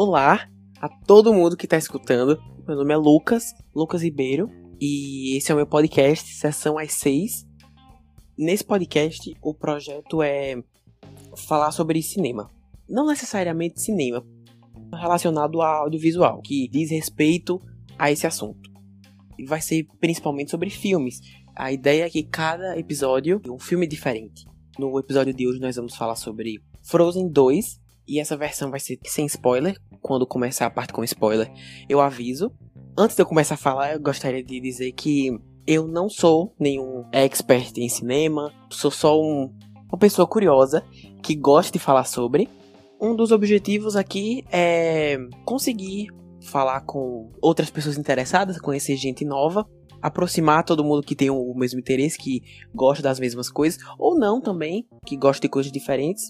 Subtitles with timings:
[0.00, 0.48] Olá
[0.80, 2.40] a todo mundo que está escutando.
[2.66, 4.48] Meu nome é Lucas, Lucas Ribeiro,
[4.80, 7.44] e esse é o meu podcast, sessão às seis.
[8.38, 10.54] Nesse podcast, o projeto é
[11.36, 12.48] falar sobre cinema.
[12.88, 14.24] Não necessariamente cinema,
[14.92, 17.60] relacionado a audiovisual, que diz respeito
[17.98, 18.70] a esse assunto.
[19.36, 21.20] E vai ser principalmente sobre filmes.
[21.56, 24.46] A ideia é que cada episódio é um filme diferente.
[24.78, 28.96] No episódio de hoje nós vamos falar sobre Frozen 2, e essa versão vai ser
[29.06, 29.76] sem spoiler.
[30.00, 31.52] Quando começar a parte com spoiler,
[31.88, 32.52] eu aviso.
[32.96, 37.04] Antes de eu começar a falar, eu gostaria de dizer que eu não sou nenhum
[37.10, 39.52] expert em cinema, sou só um,
[39.88, 40.84] uma pessoa curiosa
[41.24, 42.48] que gosta de falar sobre.
[43.00, 46.06] Um dos objetivos aqui é conseguir
[46.40, 49.68] falar com outras pessoas interessadas, conhecer gente nova,
[50.02, 52.42] aproximar todo mundo que tem o mesmo interesse, que
[52.74, 56.24] gosta das mesmas coisas, ou não também, que gosta de coisas diferentes.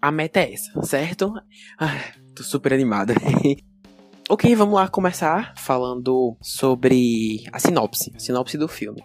[0.00, 1.32] A meta é essa, certo?
[1.78, 1.98] Ah,
[2.34, 3.14] tô super animada.
[4.28, 9.02] ok, vamos lá começar falando sobre a sinopse, a sinopse do filme.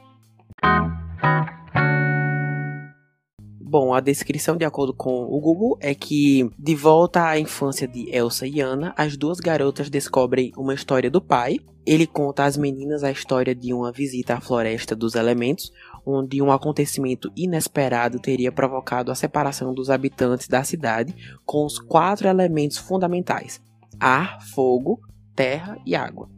[3.73, 8.07] Bom, a descrição, de acordo com o Google, é que, de volta à infância de
[8.15, 11.57] Elsa e Anna, as duas garotas descobrem uma história do pai.
[11.83, 15.71] Ele conta às meninas a história de uma visita à floresta dos elementos,
[16.05, 22.27] onde um acontecimento inesperado teria provocado a separação dos habitantes da cidade com os quatro
[22.27, 23.59] elementos fundamentais:
[23.99, 25.01] ar, fogo,
[25.35, 26.29] terra e água.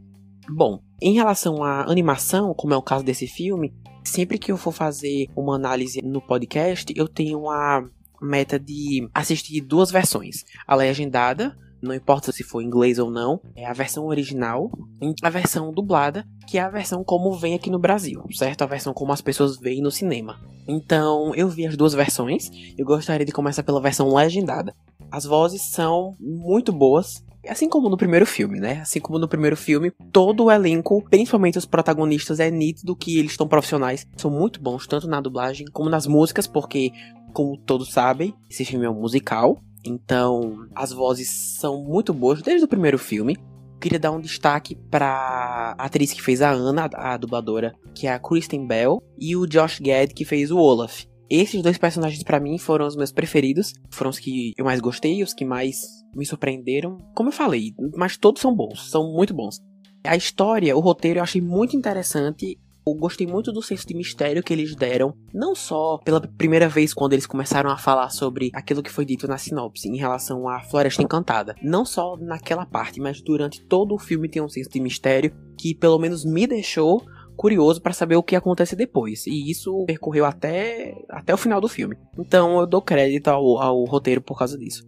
[0.50, 4.72] Bom, em relação à animação, como é o caso desse filme, sempre que eu for
[4.72, 7.84] fazer uma análise no podcast, eu tenho a
[8.22, 13.66] meta de assistir duas versões: a legendada não importa se for inglês ou não, é
[13.66, 17.78] a versão original e a versão dublada, que é a versão como vem aqui no
[17.80, 18.64] Brasil, certo?
[18.64, 20.40] A versão como as pessoas veem no cinema.
[20.68, 24.76] Então, eu vi as duas versões, eu gostaria de começar pela versão legendada.
[25.12, 28.80] As vozes são muito boas, Assim como no primeiro filme, né?
[28.82, 33.32] Assim como no primeiro filme, todo o elenco, principalmente os protagonistas, é nítido que eles
[33.32, 34.06] estão profissionais.
[34.18, 36.92] São muito bons, tanto na dublagem como nas músicas, porque,
[37.34, 39.60] como todos sabem, esse filme é um musical.
[39.86, 43.38] Então, as vozes são muito boas desde o primeiro filme.
[43.80, 48.14] Queria dar um destaque para a atriz que fez a Anna, a dubladora, que é
[48.14, 51.06] a Kristen Bell, e o Josh Gad, que fez o Olaf.
[51.30, 55.24] Esses dois personagens para mim foram os meus preferidos, foram os que eu mais gostei,
[55.24, 55.82] os que mais
[56.16, 56.98] me surpreenderam.
[57.14, 59.60] Como eu falei, mas todos são bons, são muito bons.
[60.04, 64.44] A história, o roteiro eu achei muito interessante eu gostei muito do senso de mistério
[64.44, 68.84] que eles deram, não só pela primeira vez quando eles começaram a falar sobre aquilo
[68.84, 71.56] que foi dito na sinopse em relação à Floresta Encantada.
[71.64, 75.74] Não só naquela parte, mas durante todo o filme tem um senso de mistério que
[75.74, 77.04] pelo menos me deixou
[77.36, 79.26] curioso para saber o que acontece depois.
[79.26, 81.98] E isso percorreu até, até o final do filme.
[82.20, 84.88] Então eu dou crédito ao, ao roteiro por causa disso.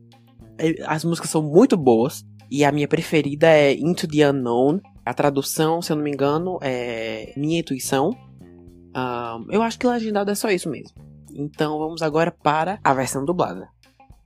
[0.86, 2.26] As músicas são muito boas.
[2.50, 6.58] E a minha preferida é Into the Unknown, a tradução, se eu não me engano,
[6.62, 8.12] é Minha Intuição.
[8.12, 10.96] Uh, eu acho que legendado é só isso mesmo.
[11.34, 13.68] Então vamos agora para a versão dublada.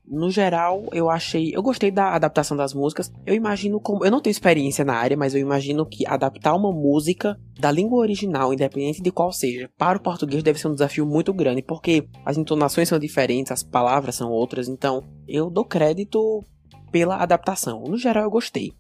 [0.06, 1.56] No geral, eu achei.
[1.56, 3.12] Eu gostei da adaptação das músicas.
[3.26, 4.04] Eu imagino como.
[4.04, 8.00] Eu não tenho experiência na área, mas eu imagino que adaptar uma música da língua
[8.00, 12.08] original, independente de qual seja, para o português deve ser um desafio muito grande, porque
[12.26, 14.68] as entonações são diferentes, as palavras são outras.
[14.68, 16.44] Então, eu dou crédito
[16.92, 17.84] pela adaptação.
[17.84, 18.74] No geral, eu gostei.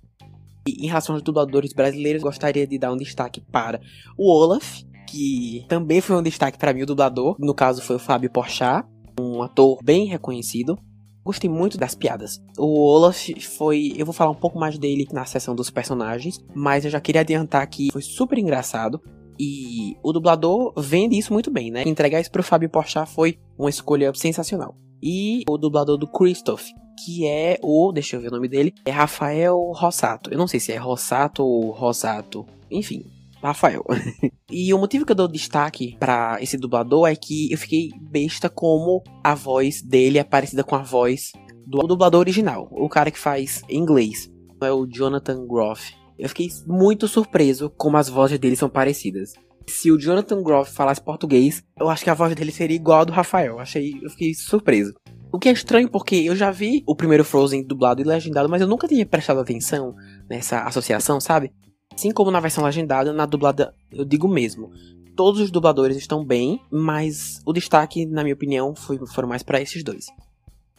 [0.67, 3.79] E em relação aos dubladores brasileiros, gostaria de dar um destaque para
[4.17, 7.35] o Olaf, que também foi um destaque para mim, o dublador.
[7.39, 8.85] No caso, foi o Fábio Porchat,
[9.19, 10.77] um ator bem reconhecido.
[11.23, 12.41] Gostei muito das piadas.
[12.57, 13.93] O Olaf foi.
[13.95, 17.21] Eu vou falar um pouco mais dele na seção dos personagens, mas eu já queria
[17.21, 19.01] adiantar que foi super engraçado.
[19.39, 21.83] E o dublador vende isso muito bem, né?
[21.85, 24.75] Entregar isso pro Fábio Porchat foi uma escolha sensacional.
[25.01, 26.67] E o dublador do Christoph,
[27.03, 30.31] que é o, deixa eu ver o nome dele, é Rafael Rossato.
[30.31, 33.03] Eu não sei se é Rossato ou Rosato, enfim,
[33.41, 33.83] Rafael.
[34.49, 38.49] e o motivo que eu dou destaque para esse dublador é que eu fiquei besta
[38.49, 41.31] como a voz dele é parecida com a voz
[41.65, 44.29] do dublador original, o cara que faz em inglês,
[44.61, 45.93] é o Jonathan Groff.
[46.19, 49.33] Eu fiquei muito surpreso como as vozes dele são parecidas.
[49.67, 53.03] Se o Jonathan Groff falasse português, eu acho que a voz dele seria igual a
[53.05, 53.59] do Rafael.
[53.59, 54.93] Achei, eu fiquei surpreso.
[55.31, 58.61] O que é estranho porque eu já vi o primeiro Frozen dublado e legendado, mas
[58.61, 59.95] eu nunca tinha prestado atenção
[60.29, 61.53] nessa associação, sabe?
[61.93, 64.71] Assim como na versão legendada, na dublada eu digo mesmo.
[65.15, 69.61] Todos os dubladores estão bem, mas o destaque, na minha opinião, foi, foram mais para
[69.61, 70.05] esses dois.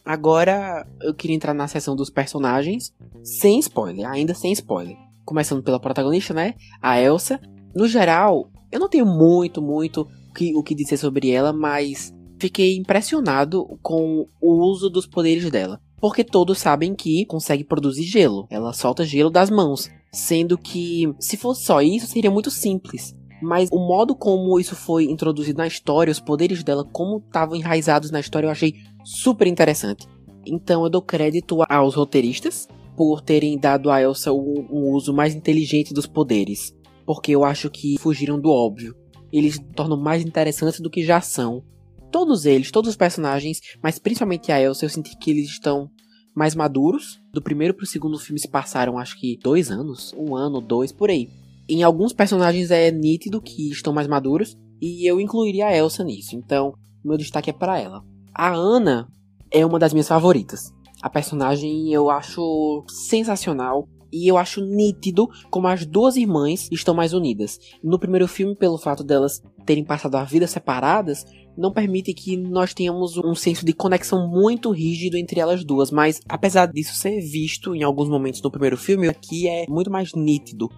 [0.03, 2.93] Agora eu queria entrar na seção dos personagens,
[3.23, 4.97] sem spoiler, ainda sem spoiler.
[5.23, 6.55] Começando pela protagonista, né?
[6.81, 7.39] A Elsa.
[7.73, 12.13] No geral, eu não tenho muito, muito o que, o que dizer sobre ela, mas
[12.37, 15.79] fiquei impressionado com o uso dos poderes dela.
[16.03, 18.45] Porque todos sabem que consegue produzir gelo.
[18.49, 19.89] Ela solta gelo das mãos.
[20.11, 23.15] Sendo que, se fosse só isso, seria muito simples.
[23.41, 28.11] Mas o modo como isso foi introduzido na história, os poderes dela, como estavam enraizados
[28.11, 28.73] na história, eu achei
[29.05, 30.05] super interessante.
[30.45, 32.67] Então eu dou crédito aos roteiristas
[32.97, 36.75] por terem dado a Elsa um, uso mais inteligente dos poderes.
[37.05, 38.93] Porque eu acho que fugiram do óbvio.
[39.31, 41.63] Eles tornam mais interessantes do que já são.
[42.13, 45.89] Todos eles, todos os personagens, mas principalmente a Elsa, eu senti que eles estão
[46.35, 47.19] mais maduros.
[47.33, 51.09] Do primeiro pro segundo filme se passaram acho que dois anos, um ano, dois, por
[51.09, 51.27] aí.
[51.67, 54.55] Em alguns personagens é nítido que estão mais maduros.
[54.79, 56.35] E eu incluiria a Elsa nisso.
[56.35, 58.03] Então, meu destaque é para ela.
[58.31, 59.07] A Ana
[59.49, 60.71] é uma das minhas favoritas.
[61.01, 67.13] A personagem eu acho sensacional e eu acho nítido como as duas irmãs estão mais
[67.13, 67.57] unidas.
[67.83, 71.25] No primeiro filme, pelo fato delas terem passado a vida separadas,
[71.57, 76.19] não permite que nós tenhamos um senso de conexão muito rígido entre elas duas, mas
[76.27, 80.69] apesar disso ser visto em alguns momentos no primeiro filme, aqui é muito mais nítido.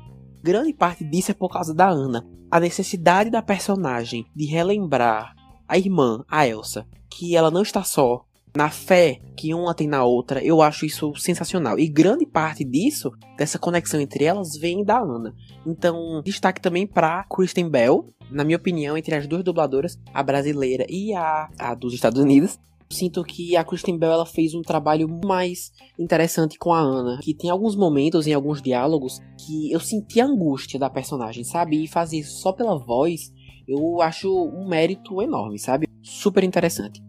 [0.44, 2.28] Grande parte disso é por causa da Ana.
[2.52, 5.34] A necessidade da personagem de relembrar
[5.68, 8.24] a irmã, a Elsa, que ela não está só,
[8.56, 11.78] na fé que uma tem na outra, eu acho isso sensacional.
[11.78, 15.36] E grande parte disso, dessa conexão entre elas, vem da Ana.
[15.66, 20.86] Então, destaque também para Kristen Bell, na minha opinião, entre as duas dubladoras, a brasileira
[20.90, 22.58] e a, a dos Estados Unidos.
[22.90, 27.34] Sinto que a Kristen Bell ela fez um trabalho mais interessante com a Ana, que
[27.34, 31.84] tem alguns momentos em alguns diálogos que eu senti a angústia da personagem, sabe?
[31.84, 33.34] E fazer só pela voz,
[33.68, 35.88] eu acho um mérito enorme, sabe?
[36.04, 37.02] Super interessante.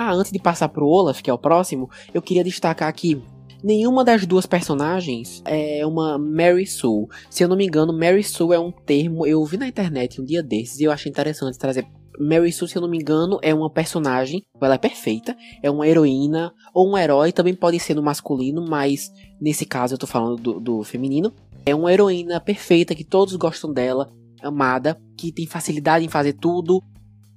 [0.00, 3.20] Ah, antes de passar pro Olaf, que é o próximo, eu queria destacar que
[3.64, 7.08] nenhuma das duas personagens é uma Mary Sue.
[7.28, 10.24] Se eu não me engano, Mary Sue é um termo eu vi na internet um
[10.24, 11.84] dia desses e eu achei interessante trazer.
[12.16, 15.88] Mary Sue, se eu não me engano, é uma personagem, ela é perfeita, é uma
[15.88, 19.10] heroína ou um herói, também pode ser no masculino, mas
[19.40, 21.34] nesse caso eu tô falando do, do feminino.
[21.66, 24.08] É uma heroína perfeita que todos gostam dela,
[24.40, 26.80] amada, que tem facilidade em fazer tudo.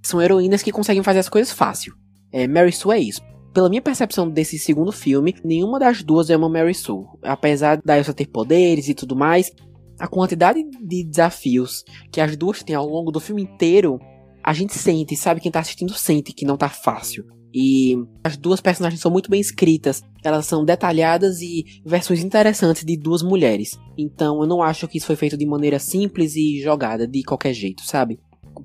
[0.03, 1.99] São heroínas que conseguem fazer as coisas fácil.
[2.31, 3.21] É, Mary Sue é isso.
[3.53, 7.05] Pela minha percepção desse segundo filme, nenhuma das duas é uma Mary Sue.
[7.21, 9.51] Apesar da Elsa ter poderes e tudo mais,
[9.99, 13.99] a quantidade de desafios que as duas têm ao longo do filme inteiro,
[14.43, 15.41] a gente sente, sabe?
[15.41, 17.25] Quem tá assistindo sente que não tá fácil.
[17.53, 22.97] E as duas personagens são muito bem escritas, elas são detalhadas e versões interessantes de
[22.97, 23.77] duas mulheres.
[23.97, 27.53] Então eu não acho que isso foi feito de maneira simples e jogada de qualquer
[27.53, 28.19] jeito, sabe?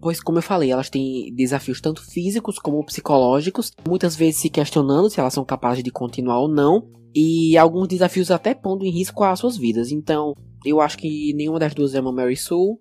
[0.07, 5.11] Pois, como eu falei, elas têm desafios tanto físicos como psicológicos, muitas vezes se questionando
[5.11, 9.25] se elas são capazes de continuar ou não, e alguns desafios até pondo em risco
[9.25, 9.91] as suas vidas.
[9.91, 10.33] Então,
[10.65, 12.79] eu acho que nenhuma das duas é uma Mary Sue.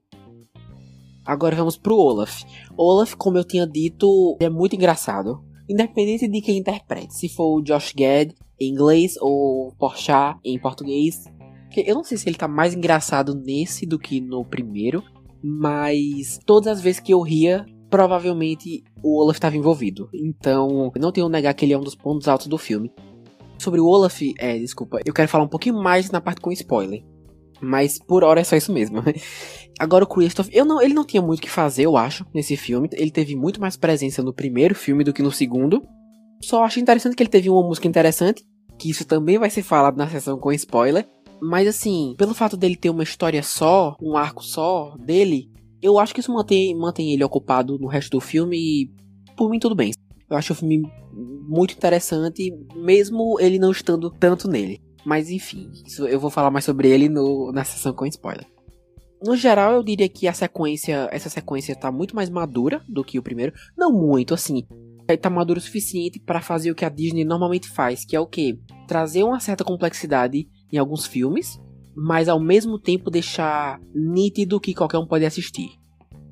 [1.25, 2.43] Agora vamos pro Olaf.
[2.77, 5.43] Olaf, como eu tinha dito, é muito engraçado.
[5.67, 11.23] Independente de quem interprete, se for o Josh Gad em inglês ou Porchat em português.
[11.75, 15.03] Eu não sei se ele tá mais engraçado nesse do que no primeiro,
[15.47, 20.09] mas todas as vezes que eu ria, provavelmente o Olaf estava envolvido.
[20.11, 22.91] Então, não tenho negar que ele é um dos pontos altos do filme.
[23.59, 27.03] Sobre o Olaf, é, desculpa, eu quero falar um pouquinho mais na parte com spoiler.
[27.61, 29.03] Mas por hora é só isso mesmo.
[29.79, 32.57] Agora o Christoph, eu não, ele não tinha muito o que fazer, eu acho, nesse
[32.57, 32.89] filme.
[32.93, 35.83] Ele teve muito mais presença no primeiro filme do que no segundo.
[36.41, 38.43] Só acho interessante que ele teve uma música interessante,
[38.79, 41.07] que isso também vai ser falado na sessão com spoiler.
[41.41, 45.51] Mas assim, pelo fato dele ter uma história só, um arco só dele,
[45.81, 48.91] eu acho que isso mantém, mantém ele ocupado no resto do filme e
[49.35, 49.91] por mim tudo bem.
[50.29, 50.81] Eu acho o filme
[51.13, 54.81] muito interessante, mesmo ele não estando tanto nele.
[55.05, 55.71] Mas enfim,
[56.09, 58.47] eu vou falar mais sobre ele no, na sessão com spoiler.
[59.23, 63.17] No geral, eu diria que a sequência, essa sequência tá muito mais madura do que
[63.19, 63.53] o primeiro.
[63.77, 64.65] Não muito, assim.
[65.21, 68.25] Tá madura o suficiente para fazer o que a Disney normalmente faz, que é o
[68.25, 68.57] quê?
[68.87, 71.59] Trazer uma certa complexidade em alguns filmes,
[71.95, 75.69] mas ao mesmo tempo deixar nítido que qualquer um pode assistir.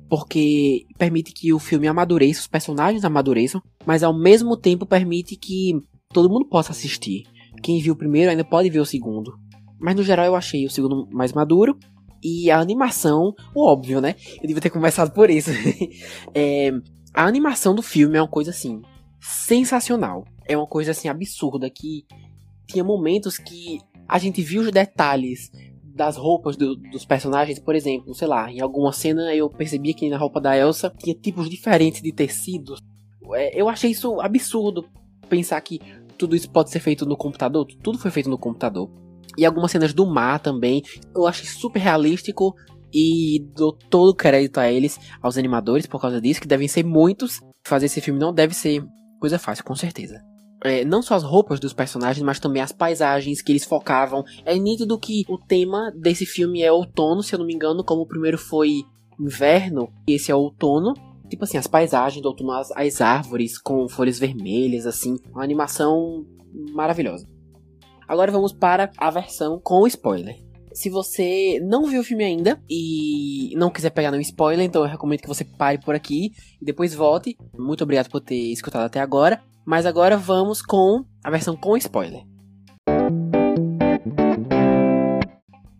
[0.08, 5.72] Porque permite que o filme amadureça, os personagens amadureçam, mas ao mesmo tempo permite que
[6.10, 7.24] todo mundo possa assistir.
[7.62, 9.32] Quem viu o primeiro ainda pode ver o segundo.
[9.80, 11.78] Mas no geral eu achei o segundo mais maduro.
[12.22, 14.14] E a animação, o óbvio, né?
[14.40, 15.50] Eu devia ter começado por isso.
[16.34, 16.70] é,
[17.12, 18.80] a animação do filme é uma coisa assim,
[19.20, 20.24] sensacional.
[20.46, 22.06] É uma coisa assim absurda que
[22.66, 25.50] tinha momentos que a gente viu os detalhes
[25.82, 30.08] das roupas do, dos personagens, por exemplo, sei lá, em alguma cena eu percebia que
[30.10, 32.80] na roupa da Elsa tinha tipos diferentes de tecidos.
[33.32, 34.84] É, eu achei isso absurdo
[35.28, 35.80] pensar que
[36.18, 38.90] tudo isso pode ser feito no computador, tudo foi feito no computador.
[39.36, 40.82] E algumas cenas do mar também,
[41.14, 42.54] eu achei super realístico
[42.92, 46.84] e dou todo o crédito a eles, aos animadores, por causa disso, que devem ser
[46.84, 48.84] muitos, Fazer esse filme não deve ser
[49.18, 50.22] coisa fácil, com certeza.
[50.64, 54.24] É, não só as roupas dos personagens, mas também as paisagens que eles focavam.
[54.46, 58.00] É nítido que o tema desse filme é outono, se eu não me engano, como
[58.00, 58.82] o primeiro foi
[59.20, 60.94] inverno, e esse é outono.
[61.28, 66.24] Tipo assim, as paisagens do outono, as, as árvores com folhas vermelhas, assim, uma animação
[66.72, 67.26] maravilhosa.
[68.08, 70.36] Agora vamos para a versão com spoiler.
[70.72, 74.88] Se você não viu o filme ainda e não quiser pegar nenhum spoiler, então eu
[74.88, 77.36] recomendo que você pare por aqui e depois volte.
[77.56, 79.40] Muito obrigado por ter escutado até agora.
[79.64, 82.22] Mas agora vamos com a versão com spoiler.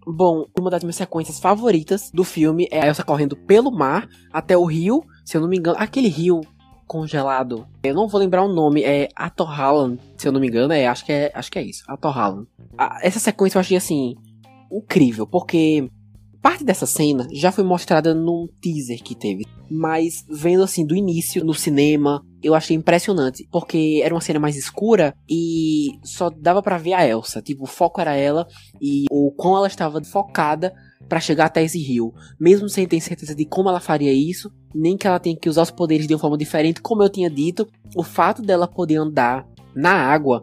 [0.07, 4.57] Bom, uma das minhas sequências favoritas do filme é a Elsa correndo pelo mar até
[4.57, 6.41] o rio, se eu não me engano, aquele rio
[6.87, 7.67] congelado.
[7.83, 11.05] Eu não vou lembrar o nome, é Atorhalan, se eu não me engano, é, acho
[11.05, 12.47] que é, acho que é isso, Atorhalan.
[13.03, 14.15] essa sequência eu achei assim
[14.71, 15.89] incrível, porque
[16.45, 21.43] parte dessa cena já foi mostrada num teaser que teve, mas vendo assim do início
[21.43, 26.77] no cinema, eu achei impressionante, porque era uma cena mais escura e só dava para
[26.77, 28.47] ver a Elsa, tipo, o foco era ela
[28.79, 30.75] e o quão ela estava focada
[31.09, 34.99] para chegar até esse rio, mesmo sem ter certeza de como ela faria isso, nem
[34.99, 37.67] que ela tenha que usar os poderes de uma forma diferente, como eu tinha dito,
[37.97, 40.43] o fato dela poder andar na água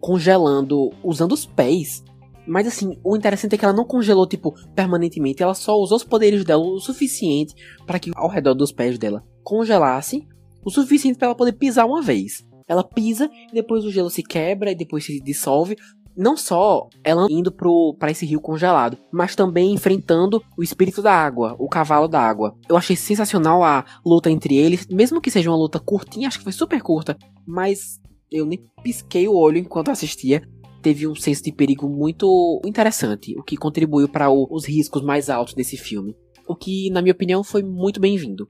[0.00, 2.04] congelando usando os pés
[2.50, 5.40] mas assim, o interessante é que ela não congelou, tipo, permanentemente.
[5.40, 7.54] Ela só usou os poderes dela o suficiente
[7.86, 10.26] para que ao redor dos pés dela congelasse
[10.64, 12.44] o suficiente para ela poder pisar uma vez.
[12.66, 15.76] Ela pisa e depois o gelo se quebra e depois se dissolve.
[16.16, 17.54] Não só ela indo
[17.96, 22.56] para esse rio congelado, mas também enfrentando o espírito da água, o cavalo da água.
[22.68, 26.44] Eu achei sensacional a luta entre eles, mesmo que seja uma luta curtinha, acho que
[26.44, 27.16] foi super curta,
[27.46, 30.42] mas eu nem pisquei o olho enquanto assistia
[30.82, 35.54] teve um senso de perigo muito interessante, o que contribuiu para os riscos mais altos
[35.54, 36.16] desse filme.
[36.48, 38.48] O que, na minha opinião, foi muito bem-vindo.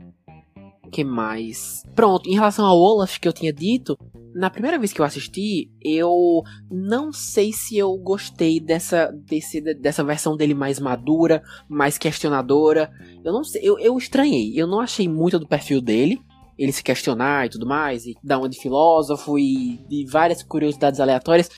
[0.90, 1.84] que mais?
[1.94, 3.96] Pronto, em relação ao Olaf que eu tinha dito,
[4.34, 10.02] na primeira vez que eu assisti, eu não sei se eu gostei dessa, desse, dessa
[10.02, 12.90] versão dele mais madura, mais questionadora.
[13.24, 14.52] Eu não sei, eu, eu estranhei.
[14.54, 16.20] Eu não achei muito do perfil dele
[16.60, 21.00] ele se questionar e tudo mais, e dar uma de filósofo e de várias curiosidades
[21.00, 21.48] aleatórias.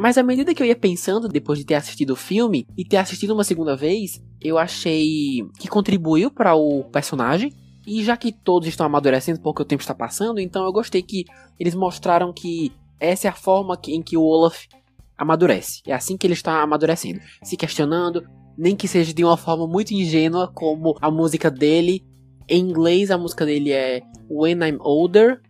[0.00, 2.96] Mas à medida que eu ia pensando, depois de ter assistido o filme e ter
[2.96, 7.52] assistido uma segunda vez, eu achei que contribuiu para o personagem.
[7.86, 11.26] E já que todos estão amadurecendo porque o tempo está passando, então eu gostei que
[11.58, 14.64] eles mostraram que essa é a forma em que o Olaf
[15.18, 15.82] amadurece.
[15.86, 18.26] É assim que ele está amadurecendo, se questionando,
[18.56, 22.02] nem que seja de uma forma muito ingênua, como a música dele.
[22.48, 25.42] Em inglês, a música dele é When I'm Older,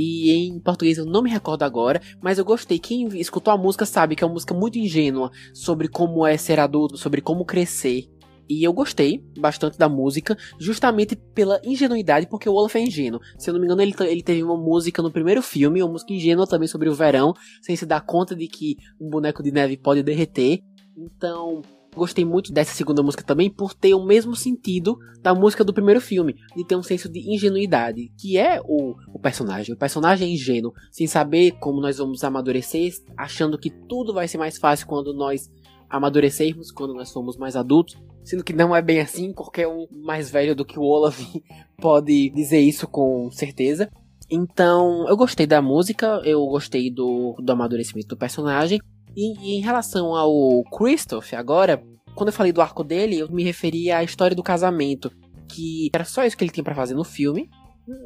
[0.00, 2.78] e em português eu não me recordo agora, mas eu gostei.
[2.78, 6.60] Quem escutou a música sabe que é uma música muito ingênua sobre como é ser
[6.60, 8.08] adulto, sobre como crescer.
[8.48, 13.20] E eu gostei bastante da música, justamente pela ingenuidade, porque o Olaf é ingênuo.
[13.36, 16.12] Se eu não me engano, ele, ele teve uma música no primeiro filme, uma música
[16.12, 19.76] ingênua também sobre o verão, sem se dar conta de que um boneco de neve
[19.76, 20.60] pode derreter.
[20.96, 21.60] Então,
[21.98, 26.00] Gostei muito dessa segunda música também por ter o mesmo sentido da música do primeiro
[26.00, 29.74] filme, de ter um senso de ingenuidade, que é o, o personagem.
[29.74, 34.38] O personagem é ingênuo, sem saber como nós vamos amadurecer, achando que tudo vai ser
[34.38, 35.50] mais fácil quando nós
[35.90, 37.96] amadurecermos, quando nós formos mais adultos.
[38.22, 41.18] Sendo que não é bem assim, qualquer um mais velho do que o Olaf
[41.80, 43.90] pode dizer isso com certeza.
[44.30, 48.78] Então, eu gostei da música, eu gostei do, do amadurecimento do personagem.
[49.18, 51.82] E, e, em relação ao Christoph, agora,
[52.14, 55.10] quando eu falei do arco dele, eu me referia à história do casamento,
[55.48, 57.50] que era só isso que ele tinha para fazer no filme.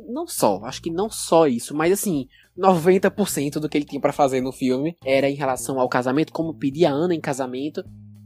[0.08, 2.28] Não só, acho que não só isso, mas assim,
[2.58, 6.54] 90% do que ele tinha para fazer no filme era em relação ao casamento, como
[6.54, 7.84] pedir a Ana em casamento.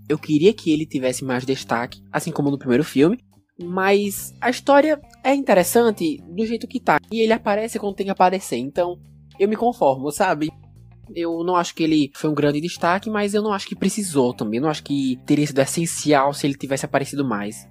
[0.08, 3.18] Eu queria que ele tivesse mais destaque, assim como no primeiro filme.
[3.60, 7.00] Mas a história é interessante do jeito que tá.
[7.10, 8.58] E ele aparece quando tem que aparecer.
[8.58, 8.96] Então,
[9.40, 10.50] eu me conformo, sabe?
[11.14, 14.34] Eu não acho que ele foi um grande destaque, mas eu não acho que precisou
[14.34, 14.58] também.
[14.58, 17.68] Eu não acho que teria sido essencial se ele tivesse aparecido mais.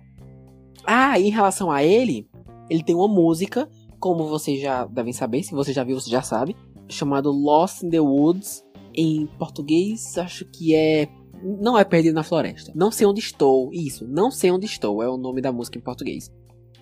[0.85, 2.27] Ah, e em relação a ele,
[2.69, 6.21] ele tem uma música, como vocês já devem saber, se você já viu, você já
[6.21, 6.55] sabe,
[6.87, 8.63] chamado Lost in the Woods.
[8.97, 11.09] Em português, acho que é
[11.43, 12.71] não é Perdido na Floresta.
[12.73, 13.69] Não sei onde estou.
[13.73, 16.31] Isso, não sei onde estou é o nome da música em português.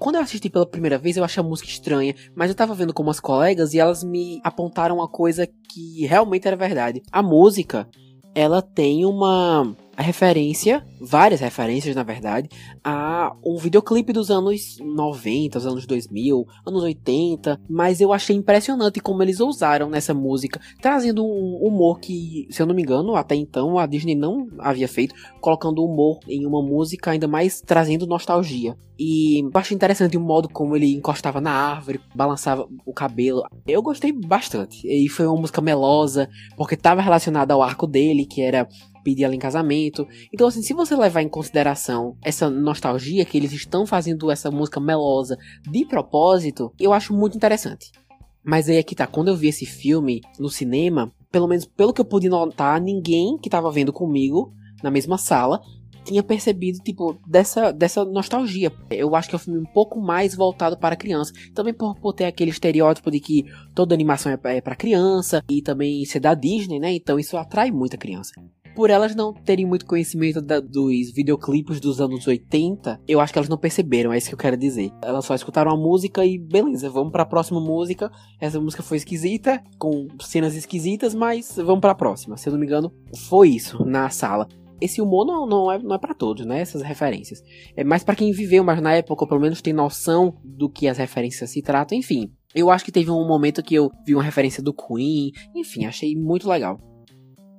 [0.04, 2.94] Quando eu assisti pela primeira vez, eu achei a música estranha, mas eu tava vendo
[2.94, 7.02] com umas colegas e elas me apontaram uma coisa que realmente era verdade.
[7.10, 7.88] A música,
[8.36, 12.50] ela tem uma referência, várias referências na verdade,
[12.84, 19.00] a um videoclipe dos anos 90, os anos 2000, anos 80, mas eu achei impressionante
[19.00, 23.36] como eles ousaram nessa música, trazendo um humor que, se eu não me engano, até
[23.36, 28.76] então a Disney não havia feito, colocando humor em uma música, ainda mais trazendo nostalgia.
[28.98, 33.44] E achei interessante o modo como ele encostava na árvore, balançava o cabelo.
[33.68, 34.88] Eu gostei bastante.
[34.88, 38.68] E foi uma música melosa, porque estava relacionada ao arco dele, que era
[39.04, 40.08] pedir ela em casamento.
[40.34, 44.80] Então, assim, se você levar em consideração essa nostalgia que eles estão fazendo essa música
[44.80, 45.38] melosa
[45.70, 47.92] de propósito, eu acho muito interessante.
[48.44, 51.94] Mas aí é que tá, quando eu vi esse filme no cinema, pelo menos pelo
[51.94, 55.62] que eu pude notar, ninguém que tava vendo comigo na mesma sala
[56.04, 58.72] tinha percebido, tipo, dessa, dessa nostalgia.
[58.90, 61.32] Eu acho que é um filme um pouco mais voltado para criança.
[61.54, 65.62] Também por, por ter aquele estereótipo de que toda animação é, é para criança e
[65.62, 66.94] também ser da Disney, né?
[66.94, 68.34] Então isso atrai muita criança
[68.75, 73.39] por elas não terem muito conhecimento da, dos videoclipes dos anos 80, eu acho que
[73.39, 74.92] elas não perceberam, é isso que eu quero dizer.
[75.01, 78.12] Elas só escutaram a música e beleza, vamos para a próxima música.
[78.39, 82.38] Essa música foi esquisita, com cenas esquisitas, mas vamos para a próxima.
[82.38, 82.92] Se eu não me engano,
[83.27, 84.48] foi isso na sala.
[84.82, 86.60] Esse humor não, não é, não é para todos, né?
[86.60, 87.42] Essas referências.
[87.75, 90.88] É mais para quem viveu mais na época, ou pelo menos tem noção do que
[90.88, 92.34] as referências se tratam, enfim.
[92.53, 96.15] Eu acho que teve um momento que eu vi uma referência do Queen, enfim, achei
[96.15, 96.77] muito legal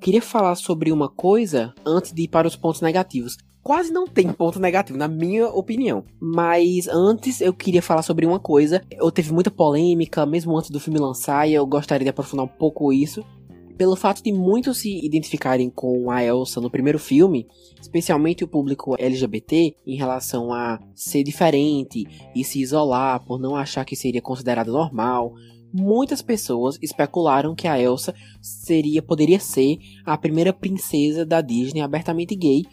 [0.04, 3.38] queria falar sobre uma coisa antes de ir para os pontos negativos.
[3.62, 6.04] Quase não tem ponto negativo, na minha opinião.
[6.20, 8.82] Mas antes eu queria falar sobre uma coisa.
[8.90, 12.48] Eu teve muita polêmica, mesmo antes do filme lançar, e eu gostaria de aprofundar um
[12.48, 13.24] pouco isso.
[13.78, 17.48] Pelo fato de muitos se identificarem com a Elsa no primeiro filme,
[17.80, 22.04] especialmente o público LGBT, em relação a ser diferente
[22.36, 25.32] e se isolar por não achar que seria considerado normal,
[25.74, 32.36] muitas pessoas especularam que a Elsa seria poderia ser a primeira princesa da Disney abertamente
[32.36, 32.64] gay,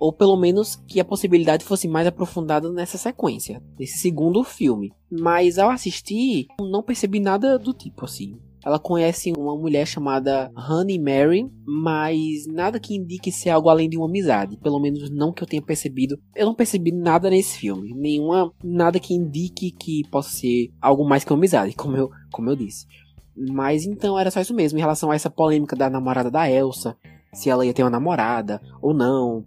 [0.00, 4.92] ou pelo menos que a possibilidade fosse mais aprofundada nessa sequência, nesse segundo filme.
[5.10, 8.36] Mas ao assistir, não percebi nada do tipo assim.
[8.68, 13.96] Ela conhece uma mulher chamada Honey Mary, mas nada que indique ser algo além de
[13.96, 14.58] uma amizade.
[14.58, 16.18] Pelo menos não que eu tenha percebido.
[16.36, 17.94] Eu não percebi nada nesse filme.
[17.94, 18.52] Nenhuma.
[18.62, 22.56] Nada que indique que possa ser algo mais que uma amizade, como eu, como eu
[22.56, 22.86] disse.
[23.34, 26.94] Mas então era só isso mesmo, em relação a essa polêmica da namorada da Elsa.
[27.32, 29.46] Se ela ia ter uma namorada ou não.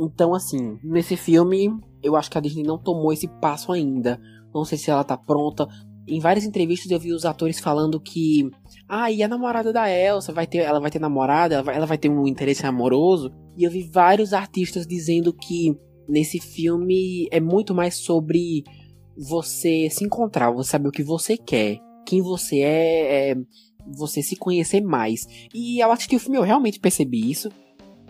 [0.00, 4.18] Então, assim, nesse filme, eu acho que a Disney não tomou esse passo ainda.
[4.54, 5.68] Não sei se ela tá pronta,
[6.06, 8.50] em várias entrevistas eu vi os atores falando que
[8.94, 11.86] ah, e a namorada da Elsa vai ter, ela vai ter namorada, ela vai, ela
[11.86, 13.32] vai ter um interesse amoroso.
[13.56, 15.74] E eu vi vários artistas dizendo que
[16.06, 18.62] nesse filme é muito mais sobre
[19.16, 23.36] você se encontrar, você saber o que você quer, quem você é, é
[23.96, 25.26] você se conhecer mais.
[25.54, 27.48] E ao assistir o filme eu realmente percebi isso.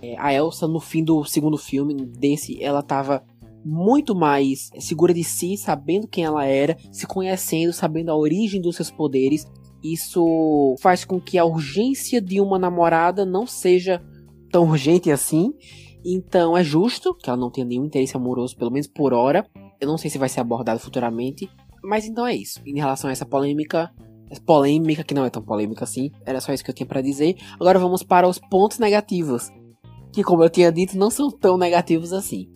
[0.03, 3.25] É, a Elsa no fim do segundo filme desse, ela tava
[3.65, 8.75] muito mais segura de si, sabendo quem ela era, se conhecendo, sabendo a origem dos
[8.75, 9.47] seus poderes.
[9.83, 14.03] Isso faz com que a urgência de uma namorada não seja
[14.51, 15.53] tão urgente assim.
[16.05, 19.47] Então é justo que ela não tenha nenhum interesse amoroso, pelo menos por hora.
[19.81, 21.51] Eu não sei se vai ser abordado futuramente.
[21.83, 22.61] Mas então é isso.
[22.65, 23.91] Em relação a essa polêmica,
[24.47, 27.37] polêmica que não é tão polêmica assim, era só isso que eu tinha para dizer.
[27.59, 29.51] Agora vamos para os pontos negativos,
[30.13, 32.49] que como eu tinha dito, não são tão negativos assim.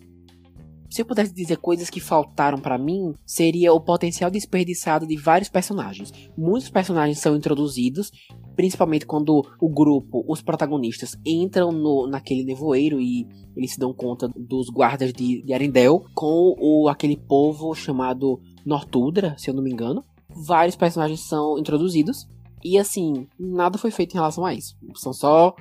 [0.89, 5.49] Se eu pudesse dizer coisas que faltaram para mim, seria o potencial desperdiçado de vários
[5.49, 6.13] personagens.
[6.37, 8.11] Muitos personagens são introduzidos,
[8.55, 14.29] principalmente quando o grupo, os protagonistas, entram no, naquele nevoeiro e eles se dão conta
[14.29, 19.71] dos guardas de, de Arendelle com o, aquele povo chamado Nortudra, se eu não me
[19.71, 20.05] engano.
[20.29, 22.27] Vários personagens são introduzidos.
[22.63, 24.75] E assim, nada foi feito em relação a isso.
[24.95, 25.53] São só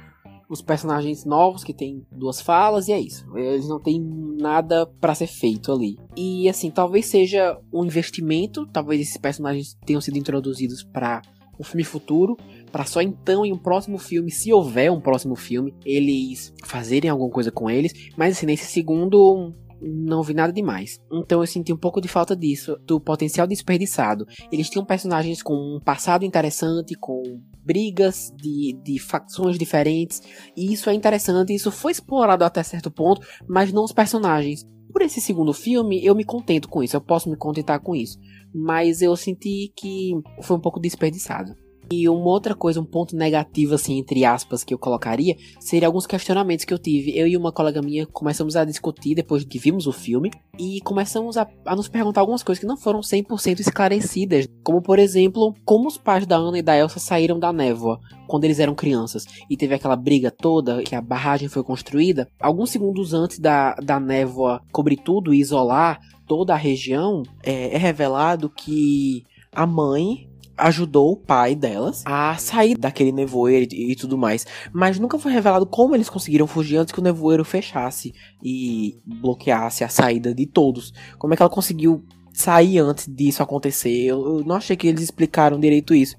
[0.48, 3.26] os personagens novos que tem duas falas e é isso.
[3.36, 5.98] Eles não têm nada para ser feito ali.
[6.16, 11.22] E assim, talvez seja um investimento, talvez esses personagens tenham sido introduzidos para
[11.58, 12.36] um filme futuro,
[12.70, 17.30] para só então em um próximo filme, se houver um próximo filme, eles fazerem alguma
[17.30, 17.92] coisa com eles.
[18.16, 19.54] Mas assim, nesse segundo
[19.86, 21.00] não vi nada demais.
[21.12, 24.26] Então eu senti um pouco de falta disso, do potencial desperdiçado.
[24.50, 27.22] Eles tinham personagens com um passado interessante, com
[27.64, 30.22] brigas de, de facções diferentes,
[30.56, 34.64] e isso é interessante, isso foi explorado até certo ponto, mas não os personagens.
[34.92, 38.18] Por esse segundo filme, eu me contento com isso, eu posso me contentar com isso.
[38.54, 41.54] Mas eu senti que foi um pouco desperdiçado.
[41.90, 46.06] E uma outra coisa, um ponto negativo, assim, entre aspas, que eu colocaria, seria alguns
[46.06, 47.16] questionamentos que eu tive.
[47.16, 51.36] Eu e uma colega minha começamos a discutir depois que vimos o filme e começamos
[51.36, 54.48] a, a nos perguntar algumas coisas que não foram 100% esclarecidas.
[54.64, 58.44] Como, por exemplo, como os pais da Ana e da Elsa saíram da névoa quando
[58.44, 62.28] eles eram crianças e teve aquela briga toda que a barragem foi construída.
[62.40, 67.78] Alguns segundos antes da, da névoa cobrir tudo e isolar toda a região, é, é
[67.78, 70.25] revelado que a mãe
[70.56, 74.46] ajudou o pai delas a sair daquele nevoeiro e, e, tudo mais.
[74.72, 79.84] Mas nunca foi revelado como eles conseguiram fugir antes que o nevoeiro fechasse e bloqueasse
[79.84, 80.92] a saída de todos.
[81.18, 84.04] Como é que ela conseguiu sair antes disso acontecer?
[84.04, 86.16] Eu, eu não achei que eles explicaram direito isso.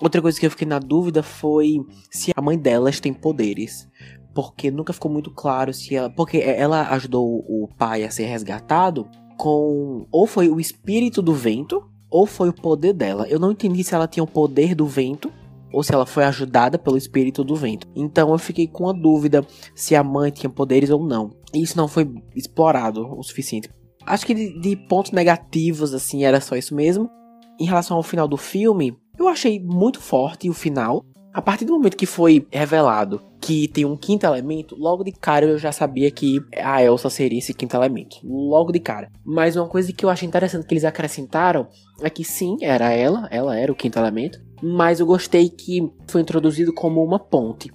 [0.00, 3.88] Outra coisa que eu fiquei na dúvida foi se a mãe delas tem poderes.
[4.32, 6.08] Porque nunca ficou muito claro se ela.
[6.08, 10.06] Porque ela ajudou o pai a ser resgatado com.
[10.12, 13.26] Ou foi o espírito do vento, ou foi o poder dela.
[13.28, 15.32] Eu não entendi se ela tinha o poder do vento
[15.72, 17.86] ou se ela foi ajudada pelo espírito do vento.
[17.94, 21.30] Então eu fiquei com a dúvida se a mãe tinha poderes ou não.
[21.54, 23.68] Isso não foi explorado o suficiente.
[24.06, 27.10] Acho que de, de pontos negativos, assim, era só isso mesmo.
[27.60, 31.04] Em relação ao final do filme, eu achei muito forte o final.
[31.38, 35.46] A partir do momento que foi revelado que tem um quinto elemento, logo de cara
[35.46, 38.18] eu já sabia que a Elsa seria esse quinto elemento.
[38.24, 39.08] Logo de cara.
[39.24, 41.68] Mas uma coisa que eu achei interessante que eles acrescentaram
[42.02, 44.40] é que sim, era ela, ela era o quinto elemento.
[44.60, 47.70] Mas eu gostei que foi introduzido como uma ponte.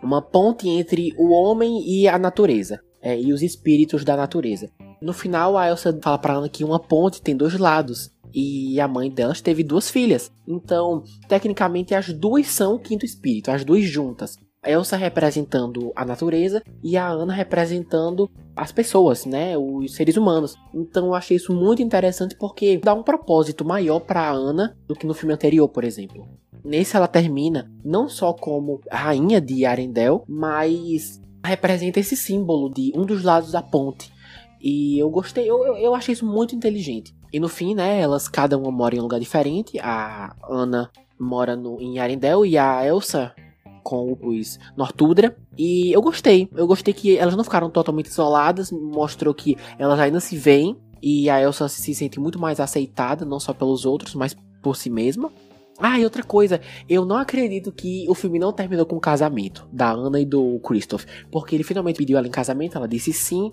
[0.00, 2.78] Uma ponte entre o homem e a natureza.
[3.02, 4.70] É, e os espíritos da natureza.
[5.02, 8.88] No final, a Elsa fala pra Ana que uma ponte tem dois lados e a
[8.88, 10.30] mãe delas teve duas filhas.
[10.46, 14.36] Então, tecnicamente, as duas são o quinto espírito, as duas juntas.
[14.64, 20.56] Elsa representando a natureza e a Ana representando as pessoas, né, os seres humanos.
[20.74, 25.06] Então eu achei isso muito interessante porque dá um propósito maior para Ana do que
[25.06, 26.26] no filme anterior, por exemplo.
[26.64, 33.06] Nesse ela termina não só como rainha de Arendelle, mas representa esse símbolo de um
[33.06, 34.12] dos lados da ponte.
[34.60, 37.14] E eu gostei, eu, eu achei isso muito inteligente.
[37.32, 39.78] E no fim, né, elas cada uma mora em um lugar diferente.
[39.80, 43.34] A Ana mora no, em Arendelle e a Elsa
[43.82, 45.36] com os Nortudra.
[45.56, 46.48] E eu gostei.
[46.54, 48.70] Eu gostei que elas não ficaram totalmente isoladas.
[48.70, 50.76] Mostrou que elas ainda se veem.
[51.02, 54.90] E a Elsa se sente muito mais aceitada, não só pelos outros, mas por si
[54.90, 55.30] mesma.
[55.78, 59.68] Ah, e outra coisa, eu não acredito que o filme não terminou com o casamento
[59.72, 61.04] da Ana e do Christoph.
[61.30, 63.52] Porque ele finalmente pediu ela em casamento, ela disse sim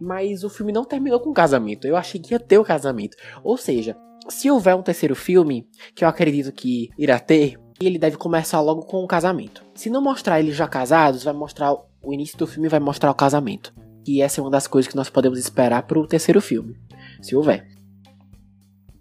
[0.00, 1.86] mas o filme não terminou com o casamento.
[1.86, 3.16] Eu achei que ia ter o casamento.
[3.42, 3.96] Ou seja,
[4.28, 8.82] se houver um terceiro filme, que eu acredito que irá ter, ele deve começar logo
[8.82, 9.64] com o casamento.
[9.74, 13.14] Se não mostrar eles já casados, vai mostrar o início do filme vai mostrar o
[13.14, 13.74] casamento.
[14.06, 16.76] E essa é uma das coisas que nós podemos esperar para o terceiro filme,
[17.22, 17.66] se houver.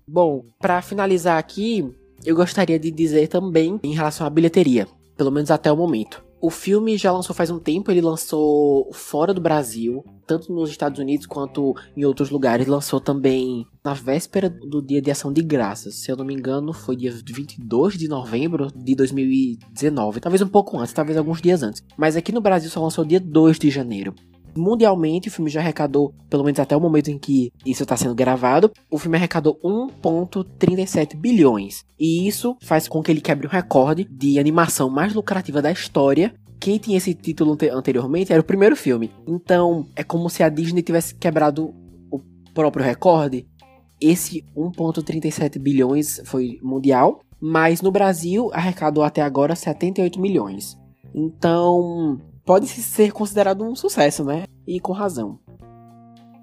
[0.08, 1.94] Bom, para finalizar aqui,
[2.26, 6.24] eu gostaria de dizer também em relação à bilheteria, pelo menos até o momento.
[6.44, 11.00] O filme já lançou faz um tempo, ele lançou fora do Brasil, tanto nos Estados
[11.00, 12.68] Unidos quanto em outros lugares.
[12.68, 15.96] Lançou também na véspera do Dia de Ação de Graças.
[15.96, 20.20] Se eu não me engano, foi dia 22 de novembro de 2019.
[20.20, 21.82] Talvez um pouco antes, talvez alguns dias antes.
[21.96, 24.14] Mas aqui no Brasil só lançou dia 2 de janeiro.
[24.56, 28.14] Mundialmente, o filme já arrecadou, pelo menos até o momento em que isso está sendo
[28.14, 31.84] gravado, o filme arrecadou 1,37 bilhões.
[32.00, 36.34] E isso faz com que ele quebre o recorde de animação mais lucrativa da história.
[36.60, 39.12] Quem tinha esse título anteriormente era o primeiro filme.
[39.28, 41.74] Então, é como se a Disney tivesse quebrado
[42.12, 42.22] o
[42.54, 43.48] próprio recorde.
[44.00, 50.78] Esse 1,37 bilhões foi mundial, mas no Brasil arrecadou até agora 78 milhões.
[51.14, 54.46] Então, pode ser considerado um sucesso, né?
[54.68, 55.40] E com razão.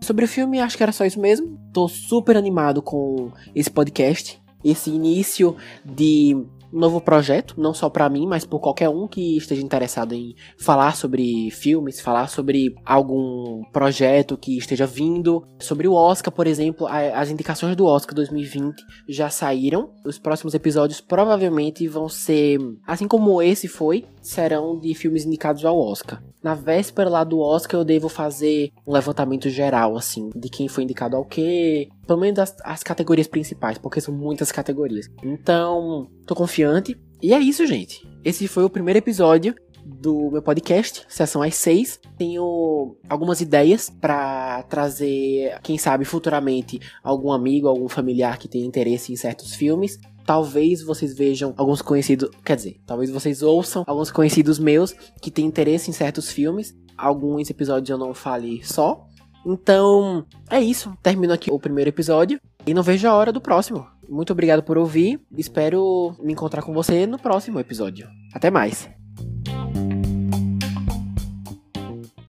[0.00, 1.58] Sobre o filme, acho que era só isso mesmo.
[1.72, 8.08] Tô super animado com esse podcast, esse início de um novo projeto, não só para
[8.08, 13.62] mim, mas por qualquer um que esteja interessado em falar sobre filmes, falar sobre algum
[13.72, 19.28] projeto que esteja vindo, sobre o Oscar, por exemplo, as indicações do Oscar 2020 já
[19.30, 19.90] saíram.
[20.04, 25.78] Os próximos episódios provavelmente vão ser, assim como esse foi, serão de filmes indicados ao
[25.78, 26.22] Oscar.
[26.42, 30.84] Na véspera lá do Oscar eu devo fazer um levantamento geral, assim, de quem foi
[30.84, 35.06] indicado ao quê, pelo menos as, as categorias principais, porque são muitas categorias.
[35.22, 36.98] Então, tô confiante.
[37.22, 38.08] E é isso, gente.
[38.24, 42.00] Esse foi o primeiro episódio do meu podcast, Sessão às 6.
[42.16, 49.12] Tenho algumas ideias para trazer, quem sabe futuramente, algum amigo, algum familiar que tenha interesse
[49.12, 49.98] em certos filmes.
[50.24, 55.46] Talvez vocês vejam alguns conhecidos, quer dizer, talvez vocês ouçam alguns conhecidos meus que têm
[55.46, 56.74] interesse em certos filmes.
[56.96, 59.06] Alguns episódios eu não fale só.
[59.44, 60.92] Então, é isso.
[61.02, 63.86] Termino aqui o primeiro episódio e não vejo a hora do próximo.
[64.08, 65.20] Muito obrigado por ouvir.
[65.36, 68.08] Espero me encontrar com você no próximo episódio.
[68.34, 68.99] Até mais.